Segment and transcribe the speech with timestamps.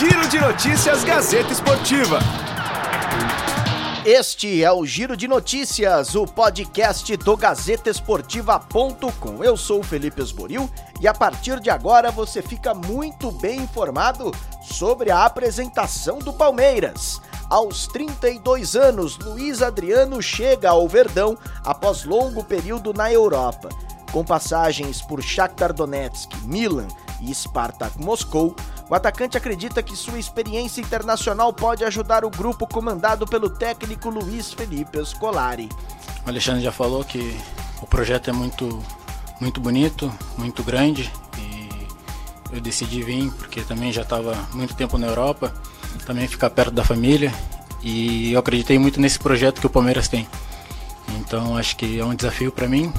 [0.00, 2.20] Giro de Notícias Gazeta Esportiva.
[4.02, 9.44] Este é o Giro de Notícias, o podcast do GazetaEsportiva.com.
[9.44, 10.70] Eu sou o Felipe Esboril
[11.02, 14.32] e a partir de agora você fica muito bem informado
[14.62, 17.20] sobre a apresentação do Palmeiras.
[17.50, 23.68] Aos 32 anos, Luiz Adriano chega ao Verdão após longo período na Europa.
[24.10, 26.88] Com passagens por Shakhtar Donetsk, Milan
[27.20, 28.56] e Spartak Moscou,
[28.90, 34.52] o atacante acredita que sua experiência internacional pode ajudar o grupo comandado pelo técnico Luiz
[34.52, 35.68] Felipe Scolari.
[36.26, 37.38] O Alexandre já falou que
[37.80, 38.82] o projeto é muito,
[39.40, 41.08] muito bonito, muito grande
[41.38, 41.68] e
[42.52, 45.54] eu decidi vir porque também já estava muito tempo na Europa,
[46.04, 47.32] também ficar perto da família
[47.84, 50.26] e eu acreditei muito nesse projeto que o Palmeiras tem.
[51.20, 52.92] Então acho que é um desafio para mim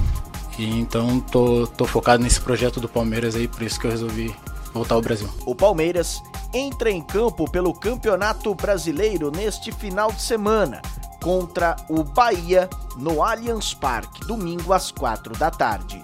[0.58, 4.34] e então tô, tô focado nesse projeto do Palmeiras aí, por isso que eu resolvi
[4.74, 5.30] voltar ao Brasil.
[5.46, 6.22] O Palmeiras
[6.54, 10.82] entra em campo pelo Campeonato Brasileiro neste final de semana
[11.22, 16.04] contra o Bahia no Allianz Parque, domingo às quatro da tarde.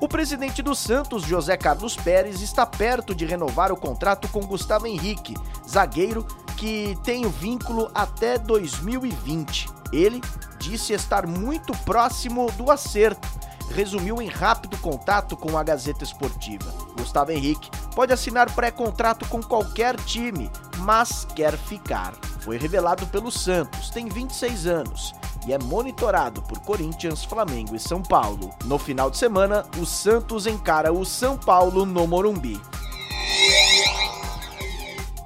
[0.00, 4.86] O presidente do Santos, José Carlos Pérez, está perto de renovar o contrato com Gustavo
[4.86, 5.34] Henrique,
[5.68, 9.68] zagueiro que tem o vínculo até 2020.
[9.92, 10.20] Ele
[10.58, 13.28] disse estar muito próximo do acerto
[13.70, 16.70] resumiu em rápido contato com a Gazeta Esportiva.
[16.96, 22.12] Gustavo Henrique pode assinar pré-contrato com qualquer time, mas quer ficar.
[22.40, 25.14] Foi revelado pelo Santos, tem 26 anos
[25.46, 28.50] e é monitorado por Corinthians, Flamengo e São Paulo.
[28.64, 32.60] No final de semana, o Santos encara o São Paulo no Morumbi.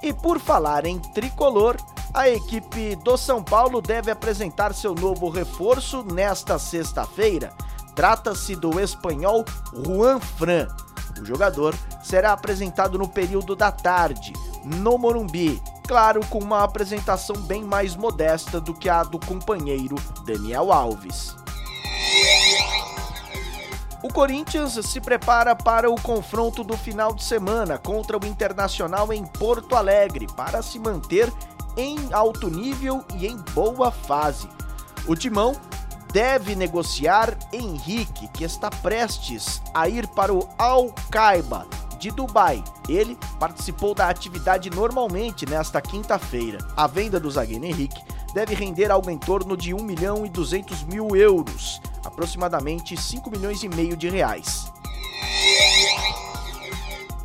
[0.03, 1.77] E por falar em tricolor,
[2.13, 7.53] a equipe do São Paulo deve apresentar seu novo reforço nesta sexta-feira
[7.95, 9.45] Trata-se do espanhol
[9.87, 10.69] Juan Fran.
[11.21, 14.33] O jogador será apresentado no período da tarde,
[14.65, 19.95] no Morumbi, claro, com uma apresentação bem mais modesta do que a do companheiro
[20.27, 21.37] Daniel Alves.
[24.03, 29.25] O Corinthians se prepara para o confronto do final de semana contra o Internacional em
[29.25, 31.33] Porto Alegre para se manter
[31.75, 34.47] em alto nível e em boa fase.
[35.07, 35.55] O Timão
[36.15, 41.67] deve negociar Henrique, que está prestes a ir para o Al Qaiba
[41.99, 42.63] de Dubai.
[42.89, 46.59] Ele participou da atividade normalmente nesta quinta-feira.
[46.77, 48.01] A venda do zagueiro Henrique
[48.33, 53.65] deve render algo em torno de 1 milhão e 200 mil euros, aproximadamente 5 milhões
[53.65, 54.73] e meio de reais.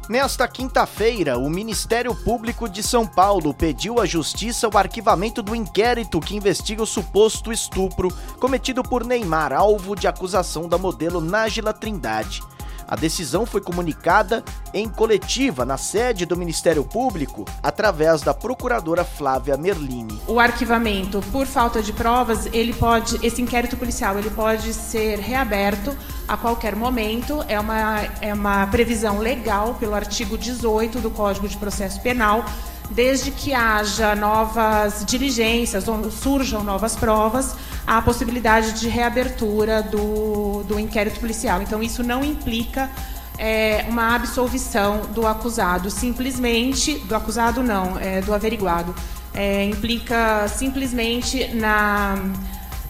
[0.10, 6.20] Nesta quinta-feira, o Ministério Público de São Paulo pediu à Justiça o arquivamento do inquérito
[6.20, 12.42] que investiga o suposto estupro cometido por Neymar, alvo de acusação da modelo Nájila Trindade.
[12.90, 19.56] A decisão foi comunicada em coletiva na sede do Ministério Público através da procuradora Flávia
[19.56, 20.20] Merlini.
[20.28, 25.96] O arquivamento por falta de provas, ele pode, esse inquérito policial, ele pode ser reaberto
[26.28, 27.46] a qualquer momento.
[27.48, 32.44] É uma, é uma previsão legal pelo artigo 18 do Código de Processo Penal
[32.90, 37.56] desde que haja novas diligências ou surjam novas provas,
[37.90, 41.60] a possibilidade de reabertura do, do inquérito policial.
[41.60, 42.88] Então, isso não implica
[43.36, 48.94] é, uma absolvição do acusado, simplesmente, do acusado não, é, do averiguado.
[49.34, 52.16] É, implica simplesmente na,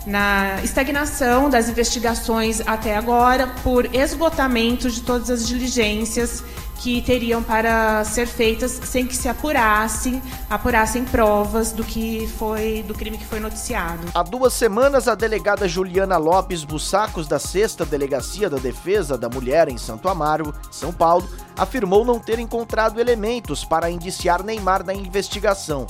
[0.09, 6.43] na estagnação das investigações até agora por esgotamento de todas as diligências
[6.79, 12.93] que teriam para ser feitas sem que se apurassem, apurassem provas do que foi do
[12.93, 14.07] crime que foi noticiado.
[14.13, 19.67] Há duas semanas, a delegada Juliana Lopes Bussacos, da Sexta Delegacia da Defesa da Mulher
[19.67, 25.85] em Santo Amaro, São Paulo, afirmou não ter encontrado elementos para indiciar Neymar na investigação.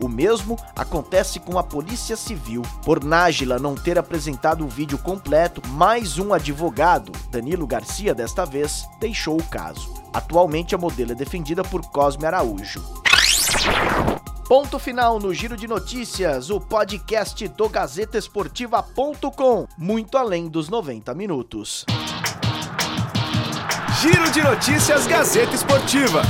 [0.00, 2.62] O mesmo acontece com a Polícia Civil.
[2.84, 8.86] Por Nájila não ter apresentado o vídeo completo, mais um advogado, Danilo Garcia, desta vez,
[9.00, 9.92] deixou o caso.
[10.12, 12.82] Atualmente a modelo é defendida por Cosme Araújo.
[14.48, 21.84] Ponto final no Giro de Notícias, o podcast do GazetaEsportiva.com, muito além dos 90 minutos.
[24.00, 26.22] Giro de Notícias Gazeta Esportiva.